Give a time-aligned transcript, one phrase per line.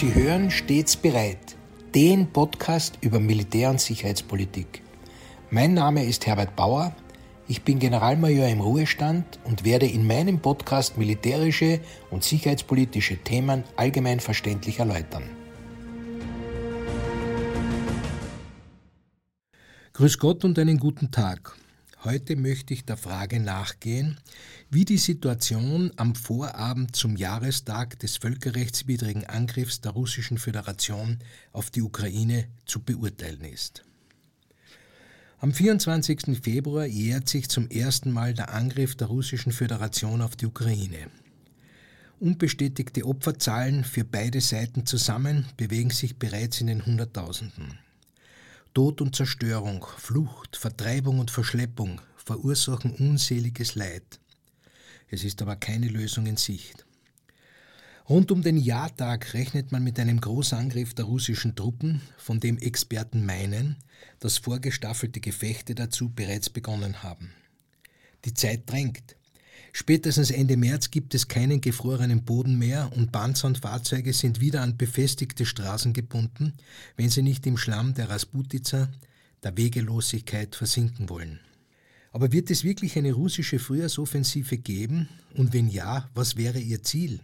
[0.00, 1.58] Sie hören stets bereit,
[1.94, 4.80] den Podcast über Militär- und Sicherheitspolitik.
[5.50, 6.96] Mein Name ist Herbert Bauer,
[7.48, 14.20] ich bin Generalmajor im Ruhestand und werde in meinem Podcast militärische und sicherheitspolitische Themen allgemein
[14.20, 15.24] verständlich erläutern.
[19.92, 21.59] Grüß Gott und einen guten Tag.
[22.02, 24.18] Heute möchte ich der Frage nachgehen,
[24.70, 31.18] wie die Situation am Vorabend zum Jahrestag des völkerrechtswidrigen Angriffs der Russischen Föderation
[31.52, 33.84] auf die Ukraine zu beurteilen ist.
[35.40, 36.40] Am 24.
[36.42, 41.10] Februar jährt sich zum ersten Mal der Angriff der Russischen Föderation auf die Ukraine.
[42.18, 47.78] Unbestätigte Opferzahlen für beide Seiten zusammen bewegen sich bereits in den Hunderttausenden.
[48.72, 54.20] Tod und Zerstörung, Flucht, Vertreibung und Verschleppung verursachen unseliges Leid.
[55.08, 56.86] Es ist aber keine Lösung in Sicht.
[58.08, 63.26] Rund um den Jahrtag rechnet man mit einem Großangriff der russischen Truppen, von dem Experten
[63.26, 63.76] meinen,
[64.20, 67.32] dass vorgestaffelte Gefechte dazu bereits begonnen haben.
[68.24, 69.16] Die Zeit drängt.
[69.72, 74.62] Spätestens Ende März gibt es keinen gefrorenen Boden mehr und Panzer und Fahrzeuge sind wieder
[74.62, 76.54] an befestigte Straßen gebunden,
[76.96, 78.90] wenn sie nicht im Schlamm der Rasputica,
[79.42, 81.40] der Wegelosigkeit versinken wollen.
[82.12, 85.08] Aber wird es wirklich eine russische Frühjahrsoffensive geben?
[85.34, 87.20] Und wenn ja, was wäre ihr Ziel?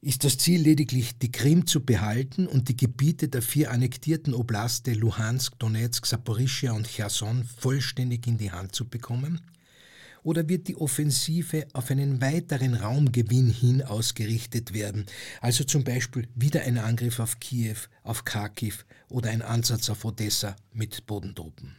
[0.00, 4.92] Ist das Ziel lediglich, die Krim zu behalten und die Gebiete der vier annektierten Oblaste
[4.92, 9.40] Luhansk, Donetsk, Saporischia und Cherson vollständig in die Hand zu bekommen?
[10.22, 15.06] Oder wird die Offensive auf einen weiteren Raumgewinn hin ausgerichtet werden,
[15.40, 20.56] also zum Beispiel wieder ein Angriff auf Kiew, auf Kharkiv oder ein Ansatz auf Odessa
[20.72, 21.76] mit Bodentruppen?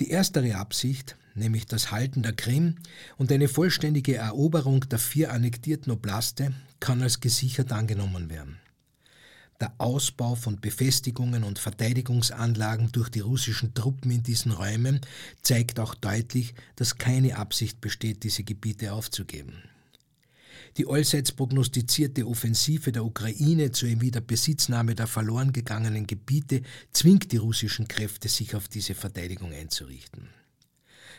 [0.00, 2.76] Die erstere Absicht, nämlich das Halten der Krim
[3.16, 8.58] und eine vollständige Eroberung der vier annektierten Oblaste, kann als gesichert angenommen werden.
[9.60, 15.00] Der Ausbau von Befestigungen und Verteidigungsanlagen durch die russischen Truppen in diesen Räumen
[15.42, 19.64] zeigt auch deutlich, dass keine Absicht besteht, diese Gebiete aufzugeben.
[20.76, 27.88] Die allseits prognostizierte Offensive der Ukraine zur Wiederbesitznahme der verloren gegangenen Gebiete zwingt die russischen
[27.88, 30.28] Kräfte, sich auf diese Verteidigung einzurichten.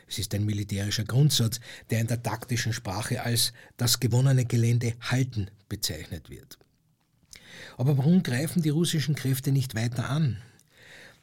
[0.08, 5.52] Es ist ein militärischer Grundsatz, der in der taktischen Sprache als das gewonnene Gelände halten
[5.68, 6.58] bezeichnet wird.
[7.80, 10.36] Aber warum greifen die russischen Kräfte nicht weiter an?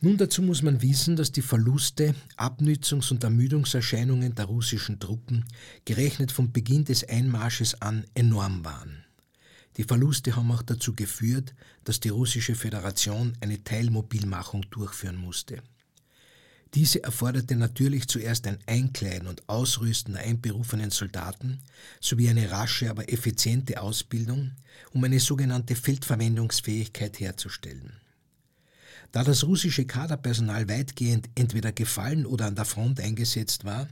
[0.00, 5.44] Nun dazu muss man wissen, dass die Verluste, Abnützungs- und Ermüdungserscheinungen der russischen Truppen
[5.84, 9.04] gerechnet vom Beginn des Einmarsches an enorm waren.
[9.76, 15.62] Die Verluste haben auch dazu geführt, dass die russische Föderation eine Teilmobilmachung durchführen musste.
[16.74, 21.60] Diese erforderte natürlich zuerst ein Einkleiden und Ausrüsten der einberufenen Soldaten
[22.00, 24.52] sowie eine rasche, aber effiziente Ausbildung,
[24.92, 27.92] um eine sogenannte Feldverwendungsfähigkeit herzustellen.
[29.12, 33.88] Da das russische Kaderpersonal weitgehend entweder gefallen oder an der Front eingesetzt war,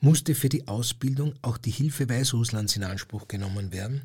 [0.00, 4.02] musste für die Ausbildung auch die Hilfe Weißrusslands in Anspruch genommen werden,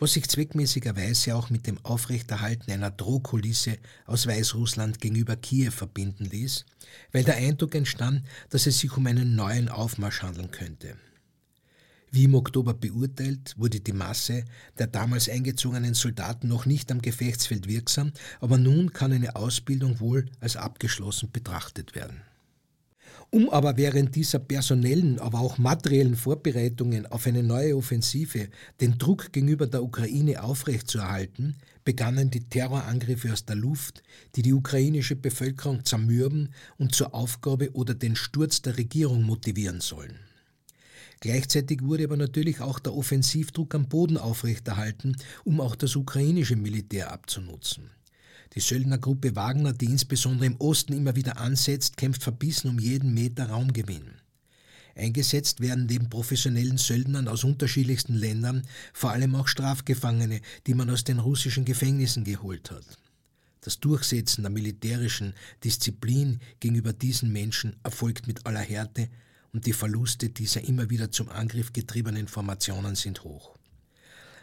[0.00, 6.64] was sich zweckmäßigerweise auch mit dem Aufrechterhalten einer Drohkulisse aus Weißrussland gegenüber Kiew verbinden ließ,
[7.12, 10.96] weil der Eindruck entstand, dass es sich um einen neuen Aufmarsch handeln könnte.
[12.10, 14.44] Wie im Oktober beurteilt, wurde die Masse
[14.78, 20.26] der damals eingezogenen Soldaten noch nicht am Gefechtsfeld wirksam, aber nun kann eine Ausbildung wohl
[20.40, 22.22] als abgeschlossen betrachtet werden.
[23.32, 28.48] Um aber während dieser personellen, aber auch materiellen Vorbereitungen auf eine neue Offensive
[28.80, 34.02] den Druck gegenüber der Ukraine aufrechtzuerhalten, begannen die Terrorangriffe aus der Luft,
[34.34, 40.18] die die ukrainische Bevölkerung zermürben und zur Aufgabe oder den Sturz der Regierung motivieren sollen.
[41.20, 47.12] Gleichzeitig wurde aber natürlich auch der Offensivdruck am Boden aufrechterhalten, um auch das ukrainische Militär
[47.12, 47.90] abzunutzen.
[48.54, 53.48] Die Söldnergruppe Wagner, die insbesondere im Osten immer wieder ansetzt, kämpft verbissen um jeden Meter
[53.48, 54.20] Raumgewinn.
[54.96, 58.62] Eingesetzt werden neben professionellen Söldnern aus unterschiedlichsten Ländern
[58.92, 62.98] vor allem auch Strafgefangene, die man aus den russischen Gefängnissen geholt hat.
[63.60, 69.08] Das Durchsetzen der militärischen Disziplin gegenüber diesen Menschen erfolgt mit aller Härte
[69.52, 73.59] und die Verluste dieser immer wieder zum Angriff getriebenen Formationen sind hoch.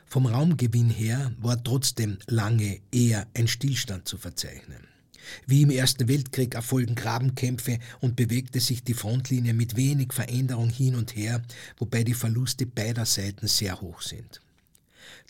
[0.10, 4.88] Vom Raumgewinn her war trotzdem lange eher ein Stillstand zu verzeichnen.
[5.46, 10.96] Wie im Ersten Weltkrieg erfolgen Grabenkämpfe und bewegte sich die Frontlinie mit wenig Veränderung hin
[10.96, 11.44] und her,
[11.78, 14.42] wobei die Verluste beider Seiten sehr hoch sind.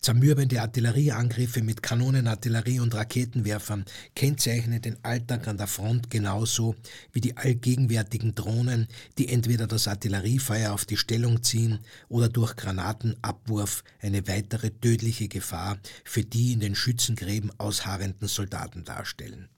[0.02, 3.86] Zermürbende Artillerieangriffe mit Kanonenartillerie und Raketenwerfern
[4.16, 6.76] kennzeichnen den Alltag an der Front genauso
[7.12, 8.88] wie die allgegenwärtigen Drohnen,
[9.18, 11.80] die entweder das Artilleriefeuer auf die Stellung ziehen
[12.10, 19.50] oder durch Granatenabwurf eine weitere tödliche Gefahr für die in den Schützengräben ausharrenden Soldaten darstellen.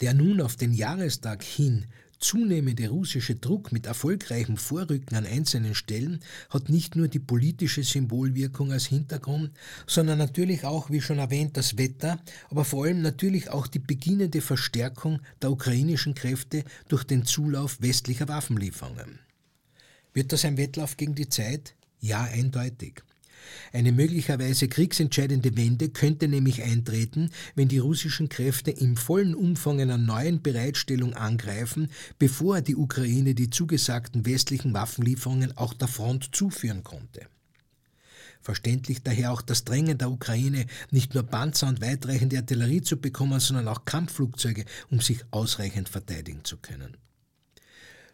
[0.00, 1.86] Der nun auf den Jahrestag hin
[2.24, 8.72] zunehmende russische Druck mit erfolgreichem Vorrücken an einzelnen Stellen hat nicht nur die politische Symbolwirkung
[8.72, 9.50] als Hintergrund,
[9.86, 12.18] sondern natürlich auch, wie schon erwähnt, das Wetter,
[12.48, 18.26] aber vor allem natürlich auch die beginnende Verstärkung der ukrainischen Kräfte durch den Zulauf westlicher
[18.26, 19.18] Waffenlieferungen.
[20.14, 21.74] Wird das ein Wettlauf gegen die Zeit?
[22.00, 23.02] Ja, eindeutig.
[23.72, 29.98] Eine möglicherweise kriegsentscheidende Wende könnte nämlich eintreten, wenn die russischen Kräfte im vollen Umfang einer
[29.98, 31.88] neuen Bereitstellung angreifen,
[32.18, 37.26] bevor die Ukraine die zugesagten westlichen Waffenlieferungen auch der Front zuführen konnte.
[38.44, 43.40] Verständlich daher auch das Drängen der Ukraine, nicht nur Panzer und weitreichende Artillerie zu bekommen,
[43.40, 46.98] sondern auch Kampfflugzeuge, um sich ausreichend verteidigen zu können.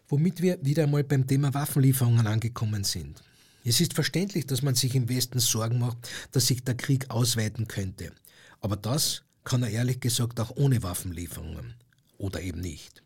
[0.06, 3.22] Womit wir wieder einmal beim Thema Waffenlieferungen angekommen sind.
[3.64, 7.68] Es ist verständlich, dass man sich im Westen Sorgen macht, dass sich der Krieg ausweiten
[7.68, 8.12] könnte.
[8.60, 11.74] Aber das kann er ehrlich gesagt auch ohne Waffenlieferungen.
[12.18, 13.02] Oder eben nicht.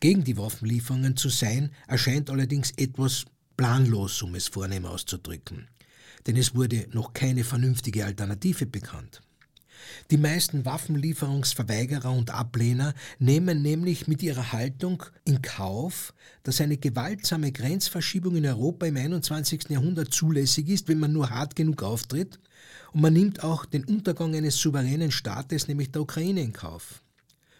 [0.00, 3.26] Gegen die Waffenlieferungen zu sein, erscheint allerdings etwas
[3.56, 5.68] planlos, um es vornehm auszudrücken.
[6.26, 9.20] Denn es wurde noch keine vernünftige Alternative bekannt.
[10.10, 17.52] Die meisten Waffenlieferungsverweigerer und Ablehner nehmen nämlich mit ihrer Haltung in Kauf, dass eine gewaltsame
[17.52, 19.68] Grenzverschiebung in Europa im 21.
[19.68, 22.40] Jahrhundert zulässig ist, wenn man nur hart genug auftritt,
[22.92, 27.02] und man nimmt auch den Untergang eines souveränen Staates, nämlich der Ukraine, in Kauf.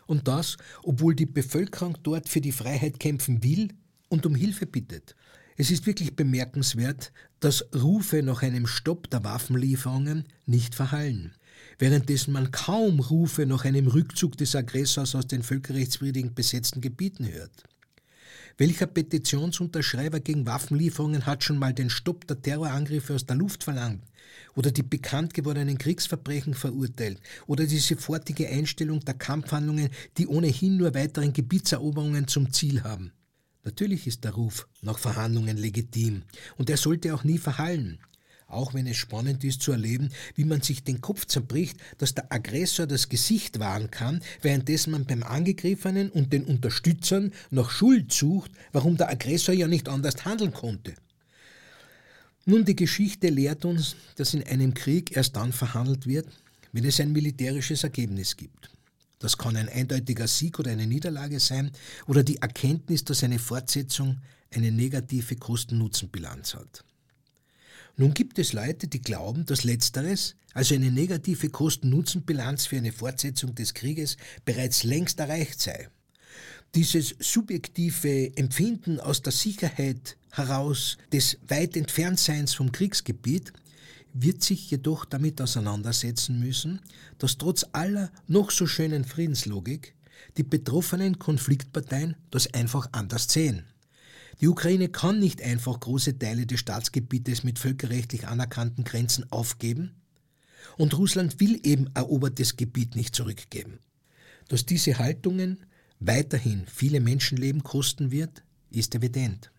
[0.07, 3.69] Und das, obwohl die Bevölkerung dort für die Freiheit kämpfen will
[4.09, 5.15] und um Hilfe bittet.
[5.57, 11.33] Es ist wirklich bemerkenswert, dass Rufe nach einem Stopp der Waffenlieferungen nicht verhallen
[11.81, 17.65] währenddessen man kaum Rufe nach einem Rückzug des Aggressors aus den völkerrechtswidrigen besetzten Gebieten hört.
[18.59, 24.05] Welcher Petitionsunterschreiber gegen Waffenlieferungen hat schon mal den Stopp der Terrorangriffe aus der Luft verlangt
[24.55, 29.89] oder die bekannt gewordenen Kriegsverbrechen verurteilt oder die sofortige Einstellung der Kampfhandlungen,
[30.19, 33.13] die ohnehin nur weiteren Gebietseroberungen zum Ziel haben?
[33.65, 36.25] Natürlich ist der Ruf nach Verhandlungen legitim
[36.59, 37.99] und er sollte auch nie verhallen
[38.53, 42.33] auch wenn es spannend ist zu erleben, wie man sich den Kopf zerbricht, dass der
[42.33, 48.51] Aggressor das Gesicht wahren kann, währenddessen man beim Angegriffenen und den Unterstützern nach Schuld sucht,
[48.73, 50.95] warum der Aggressor ja nicht anders handeln konnte.
[52.47, 56.27] Nun, die Geschichte lehrt uns, dass in einem Krieg erst dann verhandelt wird,
[56.73, 58.71] wenn es ein militärisches Ergebnis gibt.
[59.19, 61.71] Das kann ein eindeutiger Sieg oder eine Niederlage sein
[62.07, 64.19] oder die Erkenntnis, dass eine Fortsetzung
[64.51, 66.85] eine negative Kosten-Nutzen-Bilanz hat.
[67.97, 73.55] Nun gibt es Leute, die glauben, dass letzteres, also eine negative Kosten-Nutzen-Bilanz für eine Fortsetzung
[73.55, 75.89] des Krieges, bereits längst erreicht sei.
[76.75, 83.53] Dieses subjektive Empfinden aus der Sicherheit heraus des weit Entferntseins vom Kriegsgebiet
[84.13, 86.81] wird sich jedoch damit auseinandersetzen müssen,
[87.19, 89.95] dass trotz aller noch so schönen Friedenslogik
[90.37, 93.65] die betroffenen Konfliktparteien das einfach anders sehen.
[94.41, 99.93] Die Ukraine kann nicht einfach große Teile des Staatsgebietes mit völkerrechtlich anerkannten Grenzen aufgeben
[100.79, 103.81] und Russland will eben erobertes Gebiet nicht zurückgeben.
[104.49, 105.59] Dass diese Haltungen
[106.01, 109.51] weiterhin viele Menschenleben kosten wird, ist evident.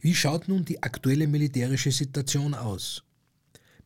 [0.00, 3.04] Wie schaut nun die aktuelle militärische Situation aus?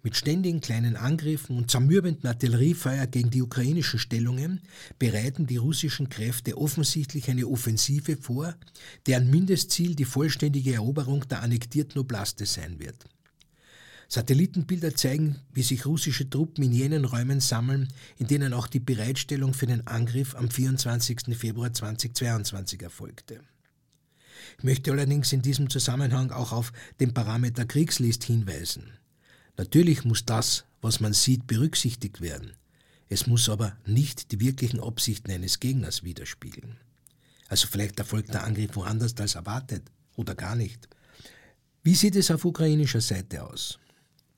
[0.03, 4.61] Mit ständigen kleinen Angriffen und zermürbenden Artilleriefeuer gegen die ukrainischen Stellungen
[4.99, 8.55] bereiten die russischen Kräfte offensichtlich eine Offensive vor,
[9.07, 13.05] deren Mindestziel die vollständige Eroberung der annektierten Oblaste sein wird.
[14.09, 17.89] Satellitenbilder zeigen, wie sich russische Truppen in jenen Räumen sammeln,
[18.19, 21.37] in denen auch die Bereitstellung für den Angriff am 24.
[21.37, 23.41] Februar 2022 erfolgte.
[24.59, 28.93] Ich möchte allerdings in diesem Zusammenhang auch auf den Parameter Kriegslist hinweisen.
[29.57, 32.53] Natürlich muss das, was man sieht, berücksichtigt werden.
[33.09, 36.77] Es muss aber nicht die wirklichen Absichten eines Gegners widerspiegeln.
[37.49, 40.89] Also vielleicht erfolgt der Angriff woanders als erwartet oder gar nicht.
[41.83, 43.79] Wie sieht es auf ukrainischer Seite aus?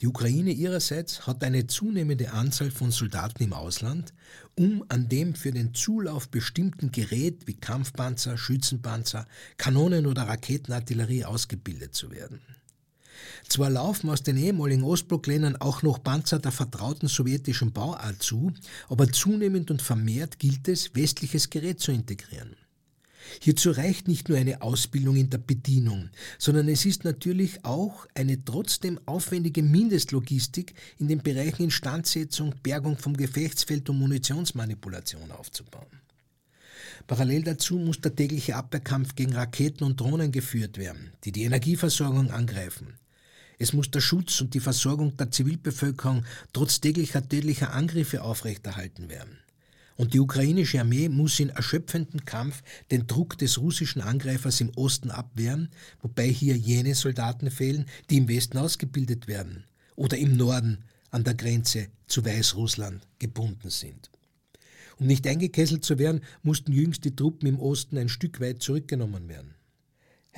[0.01, 4.13] Die Ukraine ihrerseits hat eine zunehmende Anzahl von Soldaten im Ausland,
[4.55, 11.95] um an dem für den Zulauf bestimmten Gerät wie Kampfpanzer, Schützenpanzer, Kanonen oder Raketenartillerie ausgebildet
[11.97, 12.41] zu werden.
[13.49, 18.53] Zwar laufen aus den ehemaligen Ostblockländern auch noch Panzer der vertrauten sowjetischen Bauart zu,
[18.89, 22.57] aber zunehmend und vermehrt gilt es, westliches Gerät zu integrieren.
[23.41, 28.43] Hierzu reicht nicht nur eine Ausbildung in der Bedienung, sondern es ist natürlich auch eine
[28.45, 35.87] trotzdem aufwendige Mindestlogistik in den Bereichen Instandsetzung, Bergung vom Gefechtsfeld und Munitionsmanipulation aufzubauen.
[37.07, 42.31] Parallel dazu muss der tägliche Abwehrkampf gegen Raketen und Drohnen geführt werden, die die Energieversorgung
[42.31, 42.95] angreifen.
[43.59, 49.38] Es muss der Schutz und die Versorgung der Zivilbevölkerung trotz täglicher tödlicher Angriffe aufrechterhalten werden.
[49.97, 52.62] Und die ukrainische Armee muss in erschöpfendem Kampf
[52.93, 58.29] den Druck des russischen Angreifers im Osten abwehren, wobei hier jene Soldaten fehlen, die im
[58.29, 59.65] Westen ausgebildet werden
[59.97, 64.11] oder im Norden an der Grenze zu Weißrussland gebunden sind.
[65.00, 69.29] Um nicht eingekesselt zu werden, mussten jüngst die Truppen im Osten ein Stück weit zurückgenommen
[69.29, 69.58] werden.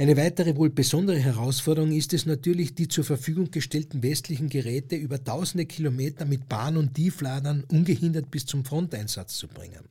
[0.00, 5.22] Eine weitere wohl besondere Herausforderung ist es natürlich, die zur Verfügung gestellten westlichen Geräte über
[5.22, 9.84] tausende Kilometer mit Bahn- und Tiefladern ungehindert bis zum Fronteinsatz zu bringen.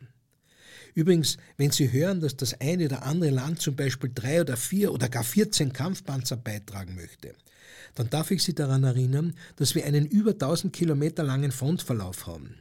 [0.95, 4.91] Übrigens, wenn Sie hören, dass das eine oder andere Land zum Beispiel drei oder vier
[4.93, 7.35] oder gar 14 Kampfpanzer beitragen möchte,
[7.93, 12.55] dann darf ich Sie daran erinnern, dass wir einen über 1000 Kilometer langen Frontverlauf haben.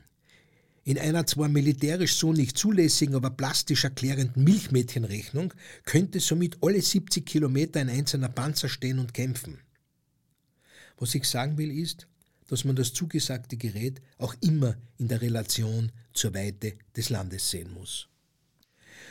[0.88, 5.52] In einer zwar militärisch so nicht zulässigen, aber plastisch erklärenden Milchmädchenrechnung
[5.84, 9.58] könnte somit alle 70 Kilometer ein einzelner Panzer stehen und kämpfen.
[10.96, 12.08] Was ich sagen will ist,
[12.46, 17.70] dass man das zugesagte Gerät auch immer in der Relation zur Weite des Landes sehen
[17.74, 18.08] muss.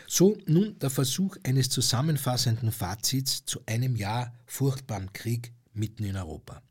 [0.08, 6.64] So nun der Versuch eines zusammenfassenden Fazits zu einem Jahr furchtbaren Krieg mitten in Europa.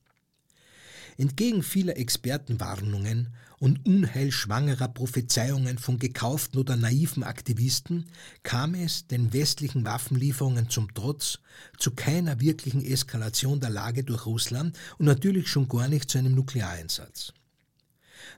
[1.18, 8.04] Entgegen vieler Expertenwarnungen und unheilschwangerer Prophezeiungen von gekauften oder naiven Aktivisten
[8.42, 11.38] kam es den westlichen Waffenlieferungen zum Trotz
[11.78, 16.34] zu keiner wirklichen Eskalation der Lage durch Russland und natürlich schon gar nicht zu einem
[16.34, 17.32] Nukleareinsatz.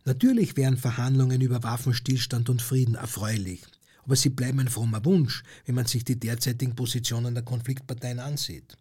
[0.04, 3.62] Natürlich wären Verhandlungen über Waffenstillstand und Frieden erfreulich,
[4.04, 8.76] aber sie bleiben ein frommer Wunsch, wenn man sich die derzeitigen Positionen der Konfliktparteien ansieht.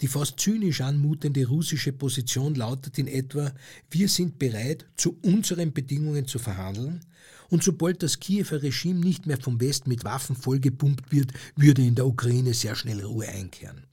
[0.00, 3.52] Die fast zynisch anmutende russische Position lautet in etwa,
[3.90, 7.04] wir sind bereit, zu unseren Bedingungen zu verhandeln,
[7.50, 11.96] und sobald das Kiewer Regime nicht mehr vom Westen mit Waffen vollgepumpt wird, würde in
[11.96, 13.84] der Ukraine sehr schnell Ruhe einkehren.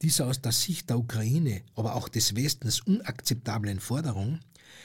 [0.00, 4.40] Diese aus der Sicht der Ukraine, aber auch des Westens unakzeptablen Forderung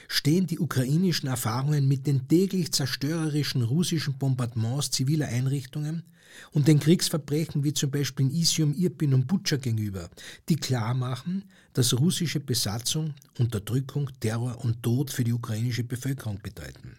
[0.08, 6.04] stehen die ukrainischen Erfahrungen mit den täglich zerstörerischen russischen Bombardements ziviler Einrichtungen
[6.52, 10.10] und den Kriegsverbrechen wie zum Beispiel in Isium, Irpin und Butscha gegenüber,
[10.50, 16.98] die klar machen, dass russische Besatzung, Unterdrückung, Terror und Tod für die ukrainische Bevölkerung bedeuten.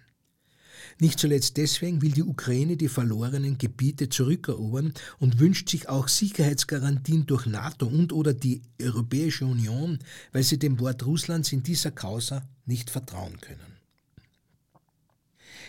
[1.01, 7.27] Nicht zuletzt deswegen will die Ukraine die verlorenen Gebiete zurückerobern und wünscht sich auch Sicherheitsgarantien
[7.27, 9.99] durch NATO und oder die Europäische Union,
[10.33, 13.75] weil sie dem Wort Russlands in dieser Causa nicht vertrauen können.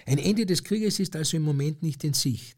[0.06, 2.58] Ein Ende des Krieges ist also im Moment nicht in Sicht.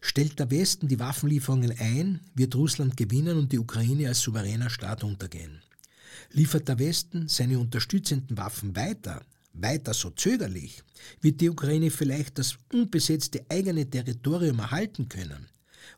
[0.00, 5.04] Stellt der Westen die Waffenlieferungen ein, wird Russland gewinnen und die Ukraine als souveräner Staat
[5.04, 5.60] untergehen.
[6.32, 9.22] Liefert der Westen seine unterstützenden Waffen weiter,
[9.62, 10.82] weiter so zögerlich,
[11.20, 15.48] wird die Ukraine vielleicht das unbesetzte eigene Territorium erhalten können,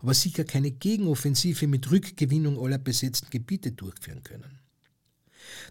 [0.00, 4.60] aber sicher keine Gegenoffensive mit Rückgewinnung aller besetzten Gebiete durchführen können.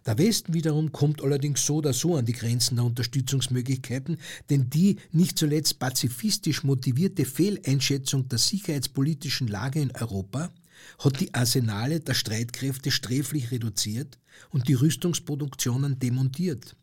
[0.06, 4.18] Der Westen wiederum kommt allerdings so oder so an die Grenzen der Unterstützungsmöglichkeiten,
[4.50, 10.52] denn die nicht zuletzt pazifistisch motivierte Fehleinschätzung der sicherheitspolitischen Lage in Europa
[11.00, 14.18] hat die Arsenale der Streitkräfte sträflich reduziert
[14.50, 16.76] und die Rüstungsproduktionen demontiert.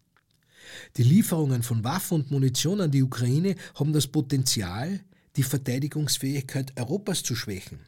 [0.97, 5.01] Die Lieferungen von Waffen und Munition an die Ukraine haben das Potenzial,
[5.37, 7.81] die Verteidigungsfähigkeit Europas zu schwächen.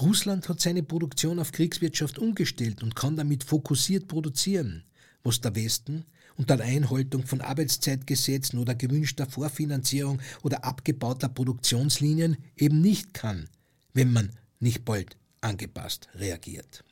[0.00, 4.84] Russland hat seine Produktion auf Kriegswirtschaft umgestellt und kann damit fokussiert produzieren,
[5.22, 6.04] was der Westen
[6.36, 13.48] unter Einhaltung von Arbeitszeitgesetzen oder gewünschter Vorfinanzierung oder abgebauter Produktionslinien eben nicht kann,
[13.92, 14.30] wenn man
[14.60, 16.84] nicht bald angepasst reagiert.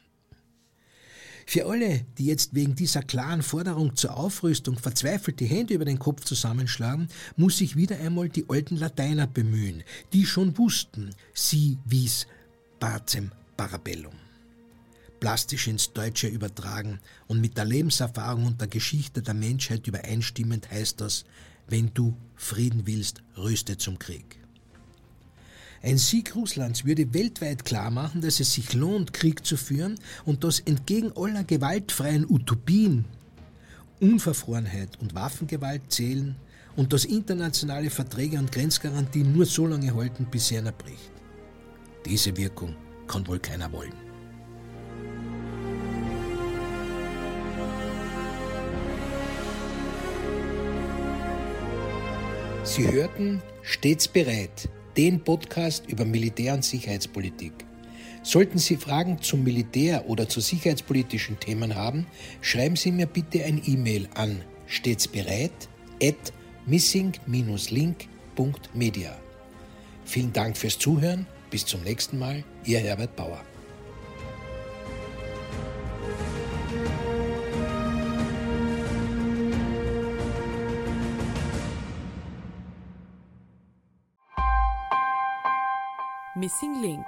[1.49, 6.00] Für alle, die jetzt wegen dieser klaren Forderung zur Aufrüstung verzweifelt die Hände über den
[6.00, 12.26] Kopf zusammenschlagen, muss sich wieder einmal die alten Lateiner bemühen, die schon wussten, sie vis
[12.81, 14.15] pacem parabellum.
[15.21, 16.99] Plastisch ins Deutsche übertragen
[17.29, 21.25] und mit der Lebenserfahrung und der Geschichte der Menschheit übereinstimmend heißt das
[21.69, 24.38] wenn du Frieden willst, rüste zum Krieg.
[25.87, 30.59] Ein Sieg Russlands würde weltweit klarmachen, dass es sich lohnt, Krieg zu führen und dass
[30.59, 33.05] entgegen aller gewaltfreien Utopien
[34.00, 36.35] Unverfrorenheit und Waffengewalt zählen
[36.75, 41.12] und dass internationale Verträge und Grenzgarantien nur so lange halten, bis einer bricht.
[42.05, 42.75] Diese Wirkung
[43.07, 43.95] kann wohl keiner wollen.
[52.64, 57.53] Sie hörten stets bereit den Podcast über Militär- und Sicherheitspolitik.
[58.23, 62.09] Sollten Sie Fragen zum Militär oder zu sicherheitspolitischen Themen haben,
[62.41, 65.69] schreiben Sie mir bitte ein E-Mail an stets bereit
[66.03, 66.33] at
[66.67, 69.17] missing-link.media.
[70.05, 71.26] Vielen Dank fürs Zuhören.
[71.50, 72.43] Bis zum nächsten Mal.
[72.65, 73.45] Ihr Herbert Bauer.
[86.37, 87.07] Missing Link